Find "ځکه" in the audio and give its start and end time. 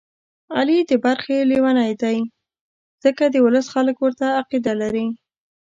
3.03-3.23